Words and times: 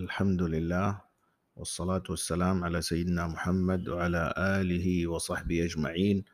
الحمد 0.00 0.42
لله 0.42 1.00
والصلاة 1.56 2.02
والسلام 2.08 2.64
على 2.64 2.80
سيدنا 2.82 3.26
محمد 3.26 3.88
وعلى 3.88 4.34
آله 4.38 5.06
وصحبه 5.06 5.64
أجمعين. 5.64 6.24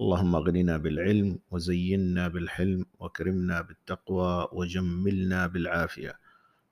اللهم 0.00 0.34
اغننا 0.34 0.76
بالعلم 0.76 1.38
وزينا 1.50 2.28
بالحلم 2.28 2.86
واكرمنا 2.98 3.60
بالتقوى 3.60 4.48
وجملنا 4.52 5.46
بالعافية. 5.46 6.18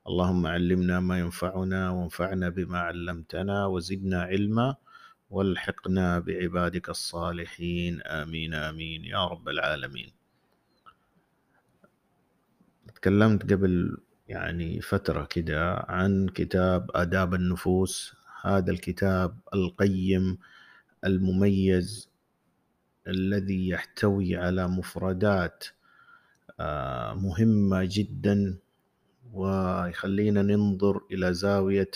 اللهم 0.09 0.47
علمنا 0.47 1.01
ما 1.01 1.19
ينفعنا 1.19 1.91
وانفعنا 1.91 2.49
بما 2.49 2.79
علمتنا 2.79 3.67
وزدنا 3.67 4.23
علما 4.23 4.77
والحقنا 5.31 6.19
بعبادك 6.19 6.89
الصالحين. 6.89 8.03
آمين 8.03 8.55
آمين. 8.55 9.05
يا 9.05 9.27
رب 9.27 9.49
العالمين. 9.49 10.11
تكلمت 12.95 13.53
قبل 13.53 13.97
يعني 14.33 14.80
فترة 14.80 15.25
كده 15.25 15.75
عن 15.89 16.29
كتاب 16.29 16.91
آداب 16.95 17.35
النفوس. 17.35 18.14
هذا 18.43 18.71
الكتاب 18.71 19.39
القيم 19.55 20.39
المميز 21.05 22.11
الذي 23.07 23.68
يحتوي 23.68 24.36
على 24.36 24.68
مفردات 24.68 25.64
آه، 26.61 27.14
مهمة 27.14 27.89
جدا 27.91 28.58
ويخلينا 29.32 30.43
ننظر 30.43 31.00
إلى 31.13 31.35
زاوية 31.35 31.91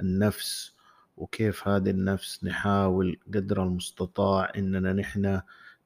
النفس 0.00 0.74
وكيف 1.16 1.68
هذه 1.68 1.90
النفس 1.90 2.44
نحاول 2.44 3.20
قدر 3.34 3.62
المستطاع 3.62 4.52
إننا 4.56 4.92
نحن 4.92 5.40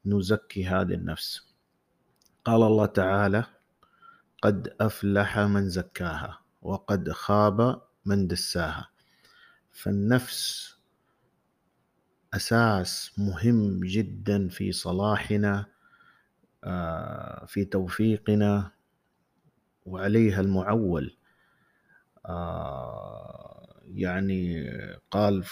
نزكي 0.07 0.67
هذه 0.67 0.95
النفس. 0.95 1.55
قال 2.45 2.63
الله 2.63 2.87
تعالى 2.87 3.45
قد 4.43 4.75
أفلح 4.81 5.39
من 5.39 5.69
زكاها 5.69 6.39
وقد 6.63 7.11
خاب 7.11 7.83
من 8.05 8.27
دساها. 8.27 8.89
فالنفس 9.73 10.75
أساس 12.35 13.13
مهم 13.19 13.81
جدا 13.85 14.49
في 14.49 14.73
صلاحنا 14.73 15.67
آه، 16.65 17.45
في 17.47 17.65
توفيقنا 17.65 18.71
وعليها 19.87 20.41
المعول. 20.41 21.17
آه، 22.27 23.81
يعني 23.85 24.71
قال 25.11 25.45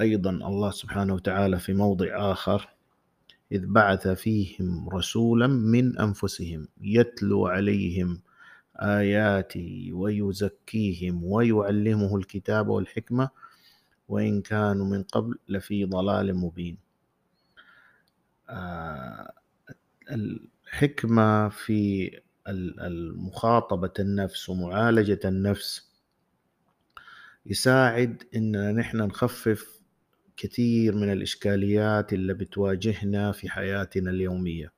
أيضا 0.00 0.30
الله 0.30 0.70
سبحانه 0.70 1.14
وتعالى 1.14 1.58
في 1.58 1.72
موضع 1.72 2.32
آخر 2.32 2.75
إذ 3.52 3.66
بعث 3.66 4.08
فيهم 4.08 4.88
رسولا 4.88 5.46
من 5.46 5.98
أنفسهم 5.98 6.68
يتلو 6.80 7.46
عليهم 7.46 8.20
آياته 8.76 9.90
ويزكيهم 9.92 11.24
ويعلمه 11.24 12.16
الكتاب 12.16 12.68
والحكمة 12.68 13.30
وإن 14.08 14.42
كانوا 14.42 14.86
من 14.86 15.02
قبل 15.02 15.38
لفي 15.48 15.84
ضلال 15.84 16.36
مبين. 16.36 16.78
آه، 18.48 19.32
الحكمة 20.10 21.48
في 21.48 22.10
المخاطبة 22.48 23.92
النفس 23.98 24.48
ومعالجة 24.48 25.20
النفس 25.24 25.90
يساعد 27.46 28.22
إننا 28.34 28.72
نحن 28.72 28.96
نخفف 28.96 29.75
كثير 30.36 30.94
من 30.94 31.12
الإشكاليات 31.12 32.12
اللي 32.12 32.34
بتواجهنا 32.34 33.32
في 33.32 33.48
حياتنا 33.48 34.10
اليومية. 34.10 34.72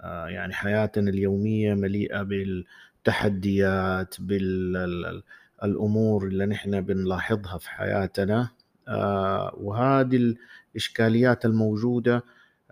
آه، 0.00 0.28
يعني 0.28 0.54
حياتنا 0.54 1.10
اليومية 1.10 1.74
مليئة 1.74 2.22
بالتحديات 2.22 4.20
بالأمور 4.20 6.26
اللي 6.26 6.46
نحن 6.46 6.80
بنلاحظها 6.80 7.58
في 7.58 7.70
حياتنا. 7.70 8.48
آه، 8.88 9.54
وهذه 9.56 10.34
الإشكاليات 10.74 11.44
الموجودة 11.44 12.24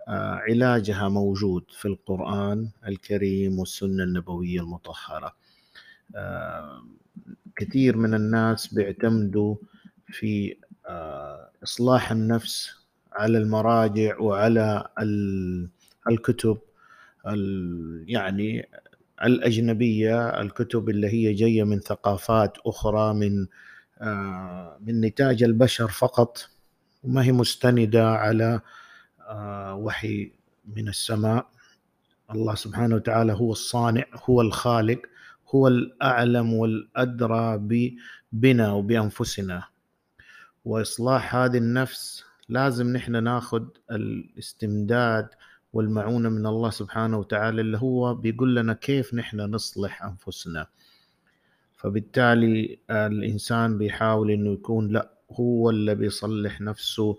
آه، 0.07 0.41
علاجها 0.49 1.09
موجود 1.09 1.63
في 1.71 1.87
القرآن 1.87 2.69
الكريم 2.87 3.59
والسنة 3.59 4.03
النبوية 4.03 4.59
المطهرة. 4.59 5.35
كثير 7.55 7.97
من 7.97 8.13
الناس 8.13 8.73
بيعتمدوا 8.73 9.55
في 10.07 10.55
إصلاح 11.63 12.11
النفس 12.11 12.71
على 13.13 13.37
المراجع 13.37 14.19
وعلى 14.19 14.87
الكتب 16.09 16.57
يعني 18.07 18.69
الأجنبية 19.23 20.41
الكتب 20.41 20.89
اللي 20.89 21.07
هي 21.07 21.33
جاية 21.33 21.63
من 21.63 21.79
ثقافات 21.79 22.57
أخرى 22.65 23.13
من 23.13 23.47
آه، 24.01 24.77
من 24.81 25.01
نتاج 25.01 25.43
البشر 25.43 25.87
فقط 25.87 26.49
وما 27.03 27.23
هي 27.23 27.31
مستندة 27.31 28.09
على 28.09 28.61
آه، 29.27 29.75
وحي 29.75 30.31
من 30.75 30.87
السماء. 30.87 31.47
الله 32.31 32.55
سبحانه 32.55 32.95
وتعالى 32.95 33.33
هو 33.33 33.51
الصانع 33.51 34.05
هو 34.29 34.41
الخالق 34.41 35.01
هو 35.55 35.67
الأعلم 35.67 36.53
والأدرى 36.53 37.57
بنا 38.31 38.71
وبأنفسنا. 38.71 39.63
وإصلاح 40.65 41.35
هذه 41.35 41.57
النفس 41.57 42.23
لازم 42.49 42.87
نحن 42.93 43.23
ناخذ 43.23 43.63
الاستمداد 43.91 45.27
والمعونة 45.73 46.29
من 46.29 46.45
الله 46.45 46.69
سبحانه 46.69 47.17
وتعالى 47.17 47.61
اللي 47.61 47.77
هو 47.77 48.15
بيقول 48.15 48.55
لنا 48.55 48.73
كيف 48.73 49.13
نحن 49.13 49.39
نصلح 49.39 50.03
أنفسنا. 50.03 50.67
فبالتالي 51.77 52.79
الإنسان 52.89 53.77
بيحاول 53.77 54.31
إنه 54.31 54.53
يكون 54.53 54.87
لا 54.87 55.11
هو 55.31 55.69
اللي 55.69 55.95
بيصلح 55.95 56.61
نفسه 56.61 57.17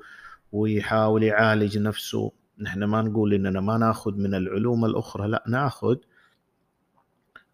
ويحاول 0.53 1.23
يعالج 1.23 1.79
نفسه. 1.79 2.33
نحن 2.59 2.85
ما 2.85 3.03
نقول 3.03 3.35
إننا 3.35 3.61
ما 3.61 3.79
ناخذ 3.79 4.15
من 4.15 4.35
العلوم 4.35 4.85
الأخرى 4.85 5.29
لا 5.29 5.45
ناخذ 5.49 5.97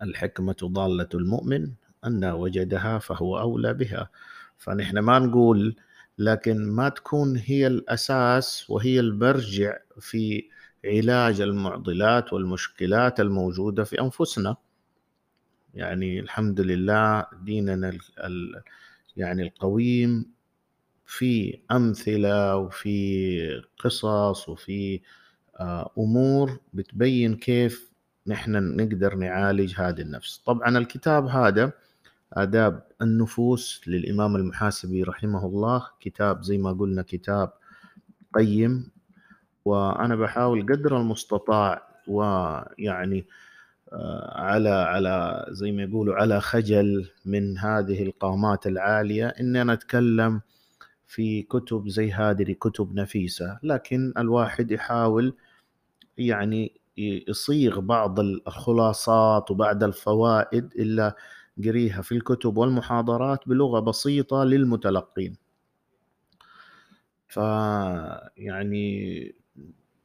الحكمة 0.03 0.57
ضالة 0.65 1.09
المؤمن 1.15 1.73
أن 2.07 2.25
وجدها 2.25 2.99
فهو 2.99 3.41
أولى 3.41 3.75
بها. 3.75 4.09
فنحن 4.61 4.99
ما 4.99 5.19
نقول 5.19 5.77
لكن 6.19 6.67
ما 6.67 6.89
تكون 6.89 7.37
هي 7.37 7.67
الأساس 7.67 8.71
وهي 8.71 9.01
المرجع 9.01 9.77
في 10.01 10.49
علاج 10.85 11.41
المعضلات 11.41 12.33
والمشكلات 12.33 13.21
الموجودة 13.21 13.85
في 13.85 14.01
أنفسنا. 14.01 14.57
يعني 15.75 16.21
الحمد 16.21 16.61
لله 16.61 17.27
ديننا 17.43 17.89
ال 18.19 18.63
يعني 19.17 19.43
القويم 19.43 20.31
في 21.07 21.61
أمثلة 21.71 22.57
وفي 22.57 23.63
قصص 23.79 24.49
وفي 24.49 25.01
آه، 25.61 25.93
أمور 25.99 26.61
بتبين 26.73 27.37
كيف 27.37 27.93
نحن 28.27 28.77
نقدر 28.77 29.15
نعالج 29.15 29.75
هذه 29.77 30.01
النفس. 30.01 30.39
طبعا 30.47 30.79
الكتاب 30.79 31.27
هذا 31.27 31.73
آداب 32.33 32.83
النفوس 33.03 33.83
للإمام 33.87 34.37
المحاسبي 34.37 35.03
رحمه 35.03 35.47
الله 35.47 35.87
كتاب 36.01 36.43
زي 36.43 36.59
ما 36.59 36.73
قلنا 36.73 37.03
كتاب 37.03 37.53
قيم. 38.35 38.91
وأنا 39.65 40.17
بحاول 40.17 40.63
قدر 40.63 40.97
المستطاع 40.97 41.83
ويعني 42.09 43.27
آه، 43.93 44.41
على 44.41 44.69
على 44.69 45.47
زي 45.51 45.73
ما 45.73 45.83
يقولوا 45.83 46.15
على 46.15 46.41
خجل 46.41 47.09
من 47.25 47.59
هذه 47.59 48.03
القامات 48.03 48.67
العالية 48.67 49.27
إني 49.29 49.63
أنا 49.63 49.73
أتكلم 49.73 50.41
في 51.07 51.43
كتب 51.43 51.89
زي 51.89 52.13
هذه 52.13 52.53
كتب 52.53 52.95
نفيسة. 52.95 53.59
لكن 53.63 54.13
الواحد 54.19 54.71
يحاول 54.71 55.35
يعني 56.19 56.81
يصيغ 56.97 57.81
بعض 57.81 58.21
الخلاصات 58.21 59.51
وبعض 59.51 59.85
الفوائد 59.85 60.73
إلا 60.79 61.17
قريها 61.65 62.03
في 62.03 62.13
الكتب 62.13 62.57
والمحاضرات 62.57 63.49
بلغة 63.49 63.81
بسيطة 63.81 64.45
للمتلقين. 64.45 65.37
فيعني 67.29 68.89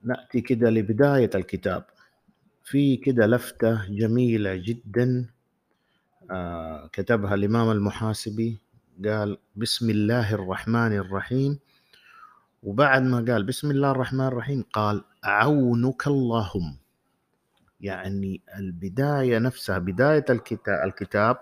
نأتي 0.04 0.42
كده 0.42 0.70
لبداية 0.70 1.30
الكتاب. 1.36 1.86
في 2.64 2.98
كده 2.98 3.28
لفتة 3.28 3.86
جميلة 3.90 4.56
جدا 4.56 5.30
آه 6.32 6.88
كتبها 6.94 7.34
الإمام 7.36 7.72
المحاسبي. 7.72 8.58
قال 9.06 9.38
بسم 9.56 9.90
الله 9.90 10.34
الرحمن 10.34 10.98
الرحيم. 10.98 11.60
وبعد 12.64 13.04
ما 13.04 13.26
قال 13.28 13.44
بسم 13.44 13.72
الله 13.72 13.92
الرحمن 13.92 14.28
الرحيم 14.28 14.64
قال 14.74 15.04
عونك 15.24 16.08
اللهم. 16.08 16.78
يعني 17.86 18.42
البداية 18.58 19.40
نفسها 19.40 19.78
بداية 19.78 20.26
الكتاب, 20.30 20.88
الكتاب 20.88 21.38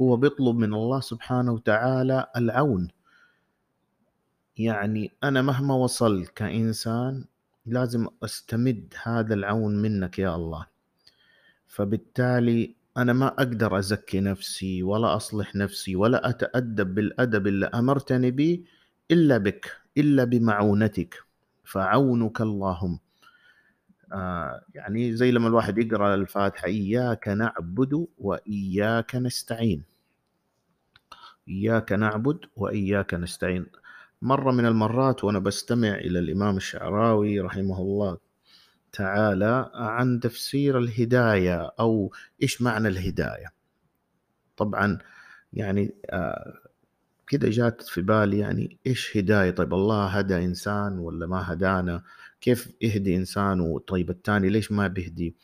هو 0.00 0.16
بيطلب 0.16 0.56
من 0.56 0.74
الله 0.74 1.00
سبحانه 1.00 1.52
وتعالى 1.52 2.26
العون. 2.36 2.88
يعني 4.56 5.12
أنا 5.24 5.42
مهما 5.42 5.74
وصلت 5.74 6.28
كإنسان 6.28 7.24
لازم 7.66 8.08
أستمد 8.24 8.94
هذا 9.02 9.34
العون 9.34 9.82
منك 9.82 10.18
يا 10.18 10.34
الله. 10.34 10.66
فبالتالي 11.66 12.74
أنا 12.96 13.12
ما 13.12 13.28
أقدر 13.28 13.78
أزكي 13.78 14.20
نفسي 14.20 14.82
ولا 14.82 15.16
أصلح 15.16 15.54
نفسي 15.56 15.96
ولا 15.96 16.28
أتأدب 16.28 16.94
بالأدب 16.94 17.46
اللي 17.46 17.66
أمرتني 17.66 18.30
به 18.30 18.64
إلا 19.10 19.38
بك 19.38 19.72
إلا 19.98 20.24
بمعونتك. 20.24 21.14
فعونك 21.64 22.40
اللهم. 22.40 22.98
آه 24.12 24.64
يعني 24.74 25.16
زي 25.16 25.30
لما 25.30 25.48
الواحد 25.48 25.78
يقرأ 25.78 26.14
الفاتحة 26.14 26.66
إياك 26.66 27.28
نعبد 27.28 28.06
وإياك 28.18 29.14
نستعين. 29.16 29.84
إياك 31.48 31.92
نعبد 31.92 32.38
وإياك 32.56 33.14
نستعين. 33.14 33.66
مرة 34.22 34.52
من 34.52 34.66
المرات 34.66 35.24
وأنا 35.24 35.38
بستمع 35.38 35.88
إلى 35.94 36.18
الإمام 36.18 36.56
الشعراوي 36.56 37.40
رحمه 37.40 37.78
الله 37.78 38.18
تعالى 38.92 39.70
عن 39.74 40.20
تفسير 40.20 40.78
الهداية 40.78 41.72
أو 41.80 42.12
إيش 42.42 42.62
معنى 42.62 42.88
الهداية. 42.88 43.52
طبعا 44.56 44.98
يعني 45.52 45.94
آه 46.10 46.58
كده 47.26 47.48
جات 47.50 47.82
في 47.82 48.02
بالي 48.02 48.38
يعني 48.38 48.78
إيش 48.86 49.16
هداية؟ 49.16 49.50
طيب 49.50 49.74
الله 49.74 50.06
هدى 50.06 50.36
إنسان 50.44 50.98
ولا 50.98 51.26
ما 51.26 51.52
هدانا؟ 51.52 52.02
كيف 52.42 52.72
يهدي 52.80 53.16
إنسان 53.16 53.60
وطيب 53.60 54.10
الثاني 54.10 54.48
ليش 54.48 54.72
ما 54.72 54.86
بيهدي؟ 54.88 55.34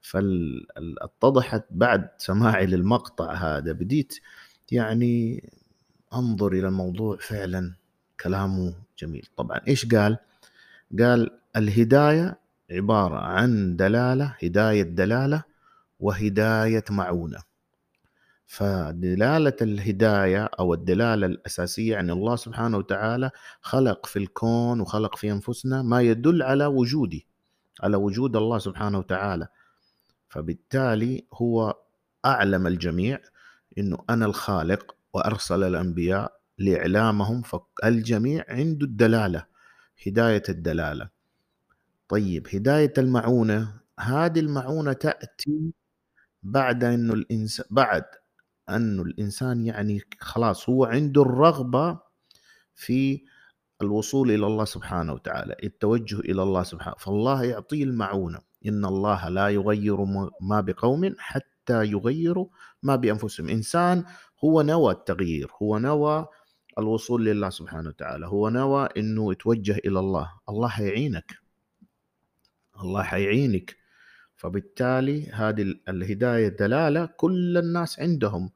فاتضحت 0.00 1.64
بعد 1.70 2.08
سماعي 2.18 2.66
للمقطع 2.66 3.34
هذا. 3.34 3.72
بديت 3.72 4.14
يعني 4.72 5.44
أنظر 6.14 6.52
إلى 6.52 6.68
الموضوع 6.68 7.16
فعلا 7.16 7.74
كلامه 8.20 8.74
جميل. 8.98 9.28
طبعا 9.36 9.60
إيش 9.68 9.86
قال؟ 9.86 10.18
قال 11.00 11.30
الهداية 11.56 12.38
عبارة 12.70 13.16
عن 13.16 13.76
دلالة 13.76 14.34
هداية 14.42 14.82
دلاله 14.82 15.42
وهداية 16.00 16.84
معونة. 16.90 17.47
فدلالة 18.48 19.56
الهداية 19.62 20.44
أو 20.44 20.74
الدلالة 20.74 21.26
الأساسية 21.26 21.92
يعني 21.92 22.12
الله 22.12 22.36
سبحانه 22.36 22.78
وتعالى 22.78 23.30
خلق 23.60 24.06
في 24.06 24.18
الكون 24.18 24.80
وخلق 24.80 25.16
في 25.16 25.32
أنفسنا 25.32 25.82
ما 25.82 26.00
يدل 26.02 26.42
على 26.42 26.66
وجودي 26.66 27.26
على 27.82 27.96
وجود 27.96 28.36
الله 28.36 28.58
سبحانه 28.58 28.98
وتعالى. 28.98 29.48
فبالتالي 30.28 31.26
هو 31.34 31.76
أعلم 32.24 32.66
الجميع 32.66 33.20
إنه 33.78 33.98
أنا 34.10 34.26
الخالق 34.26 34.96
وأرسل 35.12 35.64
الأنبياء 35.64 36.40
لإعلامهم 36.58 37.42
فالجميع 37.42 38.44
عنده 38.48 38.86
الدلالة 38.86 39.46
هداية 40.06 40.42
الدلالة. 40.48 41.08
طيب 42.08 42.46
هداية 42.54 42.92
المعونة 42.98 43.80
هذه 44.00 44.40
المعونة 44.40 44.92
تأتي 44.92 45.72
بعد 46.42 46.84
إنه 46.84 47.14
الانسان 47.14 47.66
بعد 47.70 48.04
أنه 48.76 49.02
الإنسان 49.02 49.66
يعني 49.66 50.00
خلاص 50.20 50.68
هو 50.68 50.84
عنده 50.84 51.22
الرغبة 51.22 51.98
في 52.74 53.22
الوصول 53.82 54.30
إلى 54.30 54.46
الله 54.46 54.64
سبحانه 54.64 55.12
وتعالى 55.12 55.56
التوجه 55.64 56.20
إلى 56.20 56.42
الله 56.42 56.62
سبحانه 56.62 56.96
فالله 56.98 57.44
يعطيه 57.44 57.84
المعونة. 57.84 58.40
إن 58.66 58.84
الله 58.84 59.28
لا 59.28 59.48
يغير 59.48 60.04
ما 60.40 60.60
بقوم 60.60 61.14
حتى 61.18 61.84
يغيروا 61.84 62.46
ما 62.82 62.96
بأنفسهم. 62.96 63.48
إنسان 63.48 64.04
هو 64.44 64.62
نوى 64.62 64.92
التغيير 64.92 65.50
هو 65.62 65.78
نوى 65.78 66.26
الوصول 66.78 67.24
لله 67.24 67.50
سبحانه 67.50 67.88
وتعالى 67.88 68.26
هو 68.26 68.48
نوى 68.48 68.88
إنه 68.96 69.32
يتوجه 69.32 69.76
إلى 69.84 69.98
الله. 69.98 70.32
الله 70.48 70.68
حيعينك 70.68 71.38
الله 72.82 73.02
حيعينك 73.02 73.76
فبالتالي 74.36 75.30
هذه 75.30 75.74
الهداية 75.88 76.48
دلالة 76.48 77.06
كل 77.06 77.58
الناس 77.58 78.00
عندهم. 78.00 78.50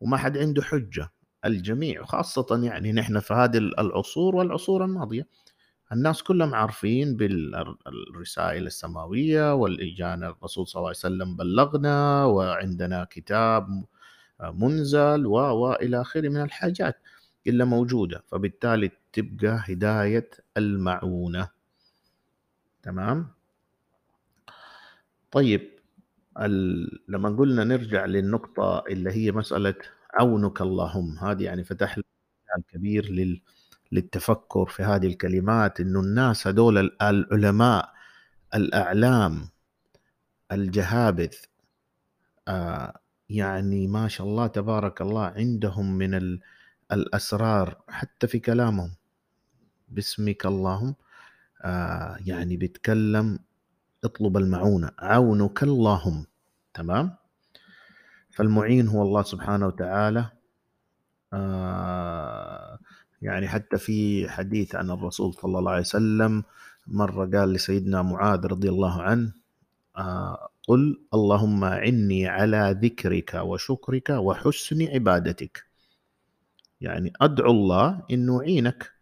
وما 0.00 0.16
حد 0.16 0.38
عنده 0.38 0.62
حجة 0.62 1.08
الجميع 1.44 2.04
خاصه 2.04 2.60
يعني 2.62 2.92
نحن 2.92 3.18
في 3.20 3.34
هذه 3.34 3.58
العصور 3.58 4.36
والعصور 4.36 4.84
الماضية 4.84 5.26
الناس 5.92 6.22
كلهم 6.22 6.54
عارفين 6.54 7.16
بالرسائل 7.16 8.66
السماوية 8.66 9.54
والإجانة 9.54 10.28
الرسول 10.28 10.66
صلى 10.68 10.80
الله 10.80 10.88
عليه 10.88 10.98
وسلم 10.98 11.36
بلغنا 11.36 12.24
وعندنا 12.24 13.04
كتاب 13.10 13.84
منزل 14.40 15.26
و 15.26 15.32
وإلى 15.32 16.00
آخره 16.00 16.28
من 16.28 16.42
الحاجات 16.42 16.96
إلا 17.46 17.64
موجودة. 17.64 18.22
فبالتالي 18.28 18.90
تبقى 19.12 19.60
هداية 19.68 20.30
المعونة. 20.56 21.48
تمام؟ 22.82 23.28
طيب 25.30 25.77
لما 27.08 27.28
قلنا 27.38 27.64
نرجع 27.64 28.04
للنقطة 28.06 28.84
اللي 28.88 29.10
هي 29.12 29.32
مسألة 29.32 29.74
عونك 30.14 30.60
اللهم 30.60 31.18
هذه 31.18 31.44
يعني 31.44 31.64
فتح 31.64 31.98
مجال 31.98 32.64
كبير 32.68 33.10
لل 33.10 33.40
للتفكر 33.92 34.66
في 34.66 34.82
هذه 34.82 35.06
الكلمات 35.06 35.80
إنه 35.80 36.00
الناس 36.00 36.46
هذول 36.46 36.78
العلماء 37.02 37.92
الأعلام 38.54 39.48
الجهابذ 40.52 41.34
آه 42.48 43.00
يعني 43.30 43.86
ما 43.88 44.08
شاء 44.08 44.26
الله 44.26 44.46
تبارك 44.46 45.00
الله 45.02 45.24
عندهم 45.26 45.98
من 45.98 46.38
الأسرار 46.92 47.82
حتى 47.88 48.26
في 48.26 48.38
كلامهم. 48.38 48.90
باسمك 49.88 50.46
اللهم 50.46 50.94
آه 51.62 52.16
يعني 52.26 52.56
بيتكلم 52.56 53.38
اطلب 54.04 54.36
المعونة. 54.36 54.90
عونك 54.98 55.62
اللهم. 55.62 56.26
تمام؟ 56.78 57.16
فالمعين 58.30 58.88
هو 58.88 59.02
الله 59.02 59.22
سبحانه 59.22 59.66
وتعالى. 59.66 60.30
آه 61.32 62.78
يعني 63.22 63.48
حتى 63.48 63.78
في 63.78 64.28
حديث 64.28 64.74
عن 64.74 64.90
الرسول 64.90 65.34
صلى 65.34 65.58
الله 65.58 65.70
عليه 65.70 65.80
وسلم 65.80 66.44
مرة 66.86 67.26
قال 67.26 67.52
لسيدنا 67.52 68.02
معاذ 68.02 68.46
رضي 68.46 68.68
الله 68.68 69.02
عنه 69.02 69.32
آه 69.96 70.48
قل 70.68 71.02
اللهم 71.14 71.64
عني 71.64 72.26
على 72.28 72.78
ذكرك 72.82 73.34
وشكرك 73.34 74.10
وحسن 74.10 74.82
عبادتك. 74.82 75.64
يعني 76.80 77.12
أدعو 77.20 77.50
الله 77.50 78.02
إنه 78.10 78.42
يعينك 78.42 78.92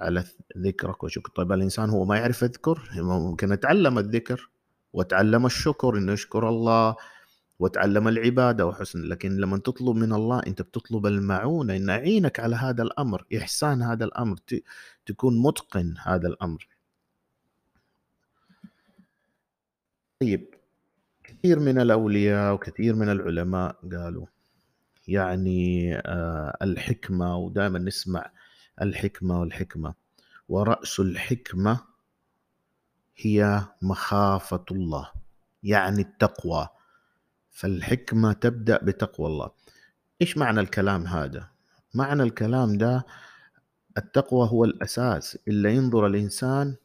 على 0.00 0.24
ذكرك 0.58 1.02
وشكرك. 1.04 1.36
طيب 1.36 1.52
الإنسان 1.52 1.90
هو 1.90 2.04
ما 2.04 2.16
يعرف 2.16 2.42
يذكر؟ 2.42 2.90
ممكن 2.96 3.52
يتعلم 3.52 3.98
الذكر. 3.98 4.50
وتعلم 4.92 5.46
الشكر 5.46 5.98
إنه 5.98 6.12
يشكر 6.12 6.48
الله 6.48 6.96
وتعلم 7.58 8.08
العبادة 8.08 8.66
وحسن. 8.66 9.02
لكن 9.02 9.36
لما 9.36 9.58
تطلب 9.58 9.96
من 9.96 10.12
الله 10.12 10.38
أنت 10.46 10.62
بتطلب 10.62 11.06
المعونة 11.06 11.76
إن 11.76 11.90
أعينك 11.90 12.40
على 12.40 12.56
هذا 12.56 12.82
الأمر 12.82 13.24
إحسان 13.36 13.82
هذا 13.82 14.04
الأمر 14.04 14.36
تكون 15.06 15.42
متقن 15.42 15.94
هذا 15.98 16.28
الأمر. 16.28 16.68
طيب 20.20 20.54
كثير 21.24 21.58
من 21.58 21.80
الأولياء 21.80 22.54
وكثير 22.54 22.94
من 22.94 23.08
العلماء 23.08 23.76
قالوا 23.92 24.26
يعني 25.08 25.94
آه 25.96 26.56
الحكمة 26.62 27.36
ودائما 27.36 27.78
نسمع 27.78 28.30
الحكمة 28.82 29.40
والحكمة 29.40 29.94
ورأس 30.48 31.00
الحكمة 31.00 31.80
هي 33.16 33.62
مخافة 33.82 34.64
الله 34.70 35.10
يعني 35.62 36.02
التقوى. 36.02 36.68
فالحكمة 37.50 38.32
تبدأ 38.32 38.84
بتقوى 38.84 39.26
الله. 39.26 39.50
إيش 40.22 40.38
معنى 40.38 40.60
الكلام 40.60 41.06
هذا؟ 41.06 41.48
معنى 41.94 42.22
الكلام 42.22 42.78
ده 42.78 43.06
التقوى 43.98 44.48
هو 44.48 44.64
الأساس 44.64 45.38
اللي 45.48 45.74
ينظر 45.74 46.06
الإنسان 46.06 46.76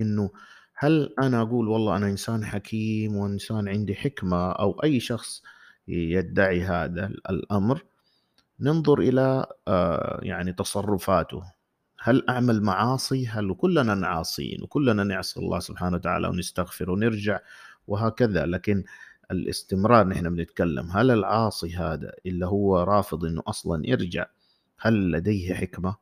إنه 0.00 0.30
هل 0.74 1.14
أنا 1.18 1.42
أقول 1.42 1.68
والله 1.68 1.96
أنا 1.96 2.06
إنسان 2.06 2.44
حكيم 2.44 3.16
وإنسان 3.16 3.68
عندي 3.68 3.94
حكمة 3.94 4.52
أو 4.52 4.82
أي 4.84 5.00
شخص 5.00 5.42
يدعي 5.88 6.62
هذا 6.62 7.06
الأمر 7.06 7.84
ننظر 8.60 8.98
إلى 8.98 9.46
آه، 9.68 10.20
يعني 10.22 10.52
تصرفاته. 10.52 11.42
هل 12.06 12.24
أعمل 12.28 12.62
معاصي؟ 12.62 13.26
هل 13.26 13.54
كلنا 13.54 13.94
نعاصين 13.94 14.62
وكلنا 14.62 15.04
نعصي 15.04 15.40
الله 15.40 15.58
سبحانه 15.58 15.96
وتعالى 15.96 16.28
ونستغفر 16.28 16.90
ونرجع 16.90 17.40
وهكذا. 17.86 18.46
لكن 18.46 18.84
الاستمرار 19.30 20.06
نحن 20.06 20.34
بنتكلم 20.34 20.90
هل 20.90 21.10
العاصي 21.10 21.76
هذا 21.76 22.12
اللي 22.26 22.46
هو 22.46 22.82
رافض 22.82 23.24
إنه 23.24 23.42
أصلا 23.46 23.88
يرجع 23.88 24.26
هل 24.78 25.10
لديه 25.12 25.54
حكمة؟ 25.54 25.96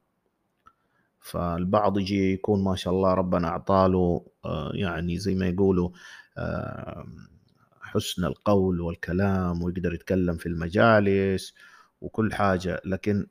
فالبعض 1.20 1.98
يجي 1.98 2.32
يكون 2.32 2.64
ما 2.64 2.76
شاء 2.76 2.94
الله 2.94 3.14
ربنا 3.14 3.48
أعطاله 3.48 4.26
آه، 4.44 4.70
يعني 4.74 5.18
زي 5.18 5.34
ما 5.34 5.48
يقولوا 5.48 5.90
حسن 7.80 8.24
القول 8.24 8.80
والكلام 8.80 9.62
ويقدر 9.62 9.94
يتكلم 9.94 10.36
في 10.36 10.46
المجالس 10.46 11.54
وكل 12.00 12.34
حاجة. 12.34 12.80
لكن 12.84 13.26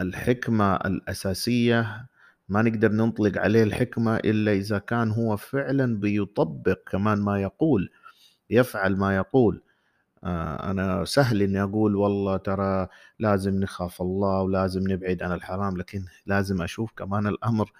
الحكمة 0.00 0.76
الأساسية 0.76 2.06
ما 2.48 2.62
نقدر 2.62 2.92
ننطلق 2.92 3.38
عليه 3.38 3.62
الحكمة 3.62 4.16
إلا 4.16 4.52
إذا 4.52 4.78
كان 4.78 5.10
هو 5.10 5.36
فعلا 5.36 6.00
بيطبق 6.00 6.78
كمان 6.90 7.18
ما 7.20 7.42
يقول 7.42 7.90
يفعل 8.50 8.96
ما 8.96 9.16
يقول. 9.16 9.62
آه، 10.24 10.70
أنا 10.70 11.04
سهل 11.04 11.42
إني 11.42 11.62
أقول 11.62 11.96
والله 11.96 12.36
ترى 12.36 12.88
لازم 13.18 13.60
نخاف 13.60 14.02
الله 14.02 14.42
ولازم 14.42 14.90
نبعد 14.90 15.22
عن 15.22 15.32
الحرام 15.32 15.76
لكن 15.76 16.04
لازم 16.26 16.62
أشوف 16.62 16.92
كمان 16.96 17.26
الأمر 17.26 17.72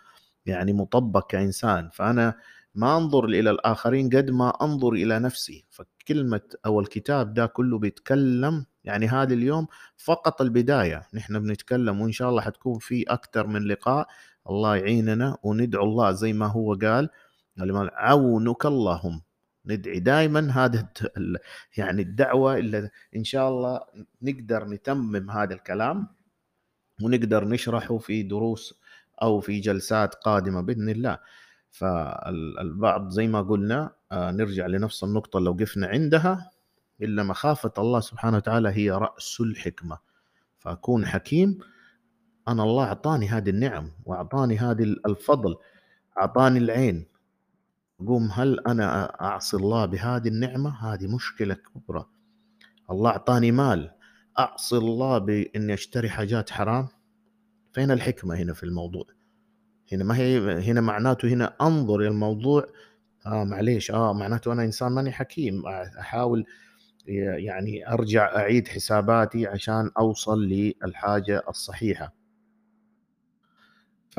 يعني 0.46 0.72
مطبق 0.72 1.26
كإنسان. 1.30 1.90
فأنا 1.92 2.34
ما 2.74 2.96
أنظر 2.96 3.24
إلى 3.24 3.50
الآخرين 3.50 4.10
قد 4.10 4.30
ما 4.30 4.50
أنظر 4.62 4.92
إلى 4.92 5.18
نفسي. 5.18 5.64
فكلمة 5.70 6.40
أو 6.66 6.80
الكتاب 6.80 7.34
ده 7.34 7.46
كله 7.46 7.78
بيتكلم 7.78 8.66
يعني 8.86 9.06
هذا 9.08 9.34
اليوم 9.34 9.66
فقط 9.96 10.42
البداية. 10.42 11.06
نحن 11.14 11.38
بنتكلم 11.38 12.00
وإن 12.00 12.12
شاء 12.12 12.30
الله 12.30 12.42
حتكون 12.42 12.78
في 12.78 13.02
أكثر 13.02 13.46
من 13.46 13.62
لقاء. 13.62 14.08
الله 14.50 14.76
يعيننا 14.76 15.36
وندعو 15.42 15.84
الله 15.84 16.12
زي 16.12 16.32
ما 16.32 16.46
هو 16.46 16.74
قال. 16.74 17.10
عونك 17.92 18.66
اللهم. 18.66 19.22
ندعي 19.66 20.00
دائما 20.00 20.52
هذا 20.52 20.88
يعني 21.76 22.02
الدعوة 22.02 22.56
اللي 22.56 22.90
إن 23.16 23.24
شاء 23.24 23.48
الله 23.48 23.80
نقدر 24.22 24.64
نتمم 24.64 25.30
هذا 25.30 25.54
الكلام 25.54 26.06
ونقدر 27.02 27.48
نشرحه 27.48 27.98
في 27.98 28.22
دروس 28.22 28.74
أو 29.22 29.40
في 29.40 29.60
جلسات 29.60 30.14
قادمة 30.14 30.60
بإذن 30.60 30.88
الله. 30.88 31.18
فالبعض 31.70 33.08
زي 33.08 33.26
ما 33.26 33.42
قلنا 33.42 33.90
آه، 34.12 34.30
نرجع 34.30 34.66
لنفس 34.66 35.04
النقطة 35.04 35.40
لو 35.40 35.52
وقفنا 35.52 35.86
عندها. 35.86 36.50
إلا 37.02 37.22
مخافة 37.22 37.72
الله 37.78 38.00
سبحانه 38.00 38.36
وتعالى 38.36 38.68
هي 38.68 38.90
رأس 38.90 39.40
الحكمة. 39.40 39.98
فأكون 40.58 41.06
حكيم 41.06 41.58
أنا 42.48 42.62
الله 42.62 42.84
أعطاني 42.84 43.28
هذه 43.28 43.50
النعم 43.50 43.90
وأعطاني 44.04 44.58
هذه 44.58 44.82
الفضل 44.82 45.56
أعطاني 46.18 46.58
العين. 46.58 47.06
قوم 48.06 48.30
هل 48.32 48.60
أنا 48.60 49.04
أعصي 49.20 49.56
الله 49.56 49.86
بهذه 49.86 50.28
النعمة؟ 50.28 50.92
هذه 50.92 51.06
مشكلة 51.06 51.54
كبرى. 51.54 52.06
الله 52.90 53.10
أعطاني 53.10 53.52
مال 53.52 53.90
أعصي 54.38 54.76
الله 54.76 55.18
بإني 55.18 55.74
أشتري 55.74 56.10
حاجات 56.10 56.50
حرام؟ 56.50 56.88
فين 57.72 57.90
الحكمة 57.90 58.34
هنا 58.34 58.52
في 58.52 58.62
الموضوع؟ 58.62 59.04
هنا 59.92 60.04
ما 60.04 60.16
هي 60.16 60.38
هنا 60.70 60.80
معناته 60.80 61.28
هنا 61.28 61.56
أنظر 61.60 62.00
إلى 62.00 62.08
الموضوع. 62.08 62.66
آه 63.26 63.44
معليش 63.44 63.90
آه 63.90 64.12
معناته 64.12 64.52
أنا 64.52 64.64
إنسان 64.64 64.92
ماني 64.92 65.12
حكيم 65.12 65.66
أحاول 66.00 66.44
يعني 67.08 67.92
أرجع 67.92 68.36
أعيد 68.36 68.68
حساباتي 68.68 69.46
عشان 69.46 69.90
أوصل 69.98 70.42
للحاجة 70.42 71.42
الصحيحة. 71.48 72.12
ف 74.10 74.16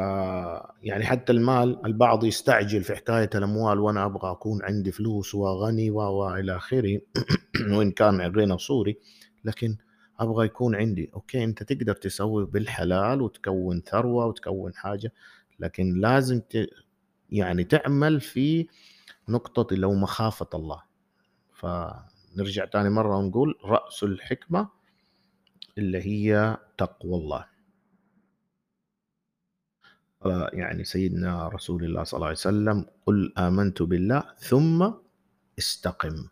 يعني 0.84 1.06
حتى 1.06 1.32
المال 1.32 1.86
البعض 1.86 2.24
يستعجل 2.26 2.84
في 2.84 2.96
حكاية 2.96 3.30
الأموال 3.36 3.80
وأنا 3.80 4.06
أبغى 4.06 4.32
أكون 4.32 4.64
عندي 4.64 4.92
فلوس 4.92 5.36
وغني 5.36 5.92
والى 5.92 6.56
آخره. 6.56 7.02
وإن 7.74 7.92
كان 7.92 8.22
غنى 8.22 8.58
صوري 8.58 8.98
لكن 9.46 9.78
أبغى 10.20 10.46
يكون 10.46 10.76
عندي. 10.76 11.12
أوكي 11.14 11.44
أنت 11.44 11.64
تقدر 11.64 11.94
تسوي 11.94 12.46
بالحلال 12.46 13.22
وتكون 13.22 13.82
ثروة 13.82 14.26
وتكون 14.26 14.74
حاجة 14.76 15.14
لكن 15.60 15.94
لازم 16.00 16.40
ت... 16.40 16.68
يعني 17.30 17.64
تعمل 17.64 18.22
في 18.22 18.68
نقطة 19.30 19.76
لو 19.76 19.94
مخافة 19.94 20.48
الله. 20.54 20.82
فنرجع 22.38 22.66
تاني 22.66 22.90
مرة 22.90 23.18
ونقول 23.18 23.56
رأس 23.64 24.04
الحكمة 24.04 24.70
اللي 25.78 26.02
هي 26.02 26.58
تقوى 26.78 27.16
الله. 27.16 27.46
يعني 30.54 30.84
سيدنا 30.84 31.48
رسول 31.48 31.84
الله 31.84 32.04
صلى 32.04 32.18
الله 32.18 32.28
عليه 32.28 32.38
وسلم 32.38 32.86
قل 33.06 33.34
آمنت 33.38 33.82
بالله 33.82 34.24
ثم 34.38 34.92
استقم. 35.60 36.28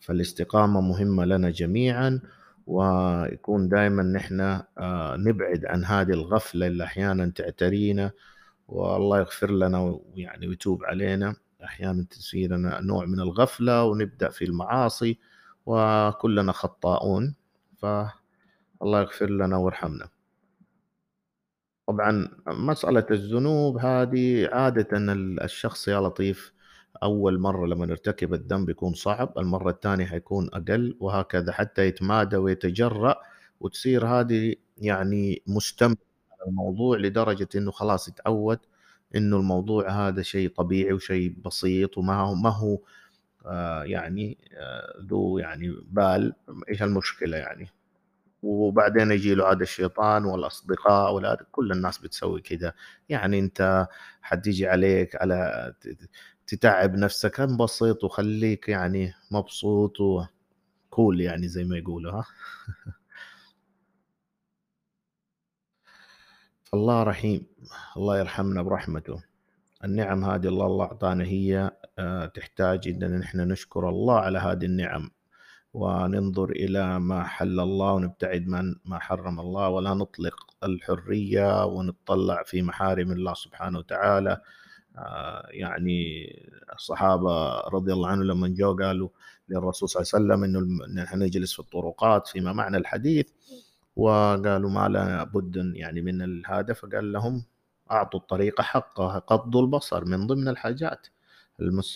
فالاستقامة 0.00 0.80
مهمة 0.80 1.24
لنا 1.24 1.50
جميعا 1.50 2.20
ويكون 2.66 3.68
دائما 3.68 4.02
نحن 4.02 4.40
آه، 4.40 5.16
نبعد 5.16 5.64
عن 5.66 5.84
هذه 5.84 6.10
الغفلة 6.10 6.66
اللي 6.66 6.84
أحيانا 6.84 7.32
تعترينا 7.36 8.10
والله 8.68 9.18
يغفر 9.18 9.50
لنا 9.50 9.80
ويعني 9.80 10.48
ويتوب 10.48 10.84
علينا. 10.84 11.36
أحيانا 11.64 12.04
تصير 12.10 12.56
نوع 12.80 13.04
من 13.06 13.20
الغفلة 13.20 13.84
ونبدأ 13.84 14.30
في 14.30 14.44
المعاصي 14.44 15.18
وكلنا 15.66 16.52
خطاؤون 16.52 17.34
فالله 17.78 19.00
يغفر 19.00 19.30
لنا 19.30 19.56
ويرحمنا. 19.56 20.08
طبعا 21.86 22.28
مسألة 22.46 23.06
الذنوب 23.10 23.78
هذه 23.78 24.48
عادة 24.52 24.88
الشخص 25.44 25.88
يا 25.88 26.00
لطيف 26.00 26.52
أول 27.02 27.38
مرة 27.38 27.66
لما 27.66 27.86
نرتكب 27.86 28.34
الذنب 28.34 28.70
يكون 28.70 28.94
صعب 28.94 29.38
المرة 29.38 29.70
الثانية 29.70 30.04
حيكون 30.06 30.48
أقل 30.52 30.96
وهكذا 31.00 31.52
حتى 31.52 31.86
يتمادى 31.86 32.36
ويتجرأ 32.36 33.16
وتصير 33.60 34.06
هذه 34.06 34.54
يعني 34.78 35.42
مستمر 35.46 35.96
الموضوع 36.48 36.96
لدرجة 36.98 37.48
إنه 37.56 37.70
خلاص 37.70 38.08
يتعود 38.08 38.58
إنه 39.16 39.36
الموضوع 39.36 40.08
هذا 40.08 40.22
شيء 40.22 40.48
طبيعي 40.50 40.92
وشيء 40.92 41.34
بسيط 41.44 41.98
وما 41.98 42.14
هو 42.20 42.34
ما 42.34 42.50
هو 42.50 42.78
آه 43.46 43.84
يعني 43.84 44.38
آه 44.54 44.94
ذو 45.06 45.38
يعني 45.38 45.76
بال 45.86 46.34
إيش 46.70 46.82
المشكلة 46.82 47.36
يعني؟ 47.36 47.68
وبعدين 48.42 49.10
يجي 49.12 49.34
له 49.34 49.52
هذا 49.52 49.62
الشيطان 49.62 50.24
والأصدقاء 50.24 51.14
ولا 51.14 51.46
كل 51.52 51.72
الناس 51.72 51.98
بتسوي 51.98 52.40
كذا 52.40 52.74
يعني 53.08 53.38
أنت 53.38 53.88
حتيجي 54.22 54.68
عليك 54.68 55.16
على 55.22 55.74
تتعب 56.46 56.94
نفسك 56.96 57.30
كان 57.30 57.56
بسيط 57.56 58.04
وخليك 58.04 58.68
يعني 58.68 59.14
مبسوط 59.30 59.96
وكول 60.00 61.20
يعني 61.20 61.48
زي 61.48 61.64
ما 61.64 61.78
يقولوا 61.78 62.12
ها؟ 62.12 62.24
الله 66.74 67.02
رحيم. 67.02 67.46
الله 67.96 68.18
يرحمنا 68.18 68.62
برحمته. 68.62 69.22
النعم 69.84 70.24
هذه 70.24 70.46
الله 70.46 70.66
الله 70.66 70.84
أعطانا 70.84 71.24
هي 71.24 71.70
آه، 71.98 72.26
تحتاج 72.26 72.88
أن 72.88 73.18
نحن 73.18 73.40
نشكر 73.40 73.88
الله 73.88 74.18
على 74.20 74.38
هذه 74.38 74.64
النعم. 74.64 75.10
وننظر 75.74 76.50
إلى 76.50 77.00
ما 77.00 77.24
حل 77.24 77.60
الله 77.60 77.92
ونبتعد 77.92 78.46
من 78.46 78.74
ما 78.84 78.98
حرم 78.98 79.40
الله. 79.40 79.68
ولا 79.68 79.94
نطلق 79.94 80.34
الحرية 80.64 81.66
ونطلع 81.66 82.42
في 82.42 82.62
محارم 82.62 83.12
الله 83.12 83.34
سبحانه 83.34 83.78
وتعالى. 83.78 84.40
آه، 84.98 85.46
يعني 85.50 86.02
الصحابة 86.74 87.60
رضي 87.60 87.92
الله 87.92 88.08
عنهم 88.08 88.24
لما 88.24 88.48
جو 88.48 88.76
قالوا 88.76 89.08
للرسول 89.48 89.88
صلى 89.88 90.02
الله 90.02 90.34
عليه 90.34 90.44
وسلم 90.44 90.44
إنه 90.44 91.02
نحن 91.02 91.22
نجلس 91.22 91.52
في 91.52 91.60
الطرقات 91.60 92.28
فيما 92.28 92.52
معنى 92.52 92.76
الحديث. 92.76 93.26
وقالوا 94.00 94.70
ما 94.70 94.88
لا 94.88 95.24
بد 95.24 95.56
يعني 95.76 96.00
من 96.02 96.46
هذا 96.46 96.72
فقال 96.74 97.12
لهم 97.12 97.44
أعطوا 97.90 98.20
الطريق 98.20 98.60
حقها 98.60 99.22
غضوا 99.32 99.62
البصر 99.62 100.04
من 100.04 100.26
ضمن 100.26 100.48
الحاجات. 100.48 101.06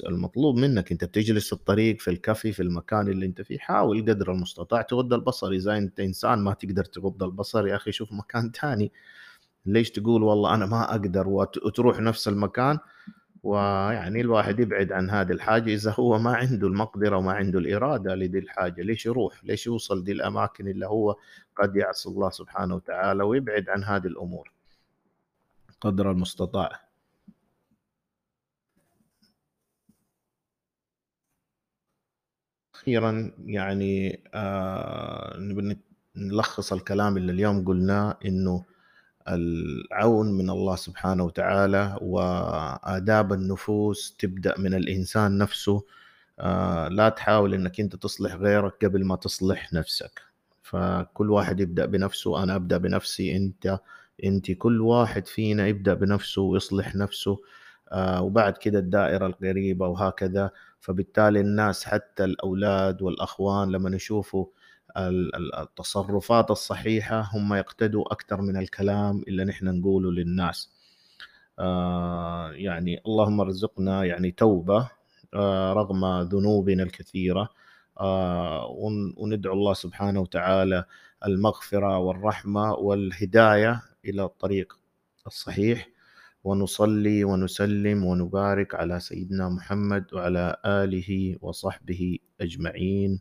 المطلوب 0.09 0.57
منك 0.57 0.93
أنت 0.93 1.05
بتجلس 1.05 1.47
في 1.47 1.53
الطريق 1.53 2.01
في 2.01 2.11
الكافي 2.11 2.53
في 2.53 2.63
المكان 2.63 3.09
اللي 3.09 3.27
أنت 3.27 3.43
فيه 3.43 3.59
حاول 3.59 4.03
قدر 4.03 4.33
المستطاع 4.33 4.83
تغض 4.83 5.13
البصر. 5.13 5.51
إذا 5.53 5.77
أنت 5.79 6.01
إنسان 6.01 6.39
ما 6.39 6.55
تقدر 6.55 6.85
تغض 6.85 7.23
البصر 7.23 7.67
يا 7.67 7.77
أخي 7.77 7.93
شوف 7.93 8.13
مكان 8.13 8.51
ثاني 8.51 8.93
ليش 9.67 9.91
تقول 9.91 10.23
والله 10.23 10.55
أنا 10.55 10.67
ما 10.67 10.91
أقدر؟ 10.91 11.29
وتروح 11.29 12.01
نفس 12.01 12.29
المكان 12.29 12.79
ويعني 13.45 14.21
الواحد 14.21 14.61
يبعد 14.61 14.93
عن 14.93 15.11
هذه 15.11 15.33
الحاجة 15.33 15.75
إذا 15.75 15.95
هو 15.99 16.19
ما 16.19 16.35
عنده 16.37 16.67
المقدرة 16.67 17.17
وما 17.17 17.33
عنده 17.33 17.59
الإرادة 17.59 18.15
لدي 18.15 18.39
الحاجة. 18.39 18.83
ليش 18.83 19.07
يروح؟ 19.07 19.45
ليش 19.45 19.67
يوصل 19.67 20.05
دي 20.05 20.13
الأماكن 20.13 20.69
اللي 20.69 20.87
هو 20.87 21.17
قد 21.57 21.77
يعصي 21.77 22.09
الله 22.09 22.31
سبحانه 22.31 22.75
وتعالى 22.75 23.23
ويبعد 23.25 23.69
عن 23.69 23.85
هذه 23.85 24.07
الأمور؟ 24.07 24.53
قدر 25.81 26.11
المستطاع. 26.11 26.81
أخيرا 32.75 33.33
يعني 33.47 34.21
آه 34.35 35.37
نلخص 36.17 36.73
الكلام 36.73 37.17
اللي 37.17 37.33
اليوم 37.33 37.65
قلناه 37.65 38.19
إنه 38.25 38.65
العون 39.29 40.33
من 40.33 40.51
الله 40.51 40.77
سبحانه 40.77 41.25
وتعالى 41.25 41.99
وآداب 42.03 43.33
النفوس 43.33 44.17
تبدأ 44.19 44.55
من 44.59 44.75
الإنسان 44.75 45.39
نفسه. 45.39 45.85
آه، 46.41 46.89
لا 46.89 47.09
تحاول 47.09 47.55
إنك 47.55 47.81
أنت 47.81 47.97
تصلح 47.97 48.35
غيرك 48.35 48.85
قبل 48.85 49.05
ما 49.05 49.17
تصلح 49.17 49.73
نفسك. 49.73 50.23
فكل 50.63 51.31
واحد 51.31 51.61
يبدأ 51.61 51.87
بنفسه 51.87 52.43
أنا 52.43 52.57
أبدأ 52.57 52.79
بنفسي 52.79 53.37
أنت 53.37 53.79
أنت. 54.25 54.51
كل 54.53 54.81
واحد 54.81 55.27
فينا 55.27 55.67
يبدأ 55.67 55.95
بنفسه 55.95 56.43
ويصلح 56.43 56.95
نفسه. 56.97 57.41
آه، 57.93 58.23
وبعد 58.23 58.57
كده 58.57 58.79
الدائرة 58.79 59.27
القريبة 59.27 59.89
وهكذا. 59.89 60.51
فبالتالي 60.81 61.41
الناس 61.41 61.85
حتى 61.85 62.25
الأولاد 62.25 63.03
والأخوان 63.03 63.71
لما 63.73 63.97
يشوفوا 63.97 64.47
التصرفات 64.97 66.51
الصحيحة 66.51 67.31
هم 67.35 67.55
يقتدوا 67.55 68.13
أكثر 68.13 68.41
من 68.43 68.57
الكلام 68.57 69.23
اللي 69.29 69.45
نحن 69.45 69.67
نقوله 69.81 70.13
للناس. 70.13 70.71
آه 71.59 72.53
يعني 72.53 73.01
اللهم 73.07 73.41
ارزقنا 73.41 74.05
يعني 74.05 74.31
توبة 74.31 74.91
آه 75.35 75.73
رغم 75.73 76.21
ذنوبنا 76.23 76.83
الكثيرة. 76.83 77.49
آه، 78.01 78.67
وندعو 79.17 79.55
الله 79.55 79.75
سبحانه 79.75 80.21
وتعالى 80.21 80.85
المغفرة 81.27 81.99
والرحمة 81.99 82.73
والهداية 82.73 83.83
إلى 84.05 84.25
الطريق 84.25 84.79
الصحيح. 85.27 85.89
ونصلي 86.45 87.25
ونسلم 87.25 88.05
ونبارك 88.05 88.75
على 88.75 89.01
سيدنا 89.01 89.49
محمد 89.49 90.15
وعلى 90.15 90.57
آله 90.67 91.37
وصحبه 91.43 92.19
أجمعين. 92.41 93.21